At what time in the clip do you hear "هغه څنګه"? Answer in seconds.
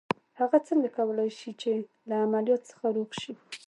0.39-0.89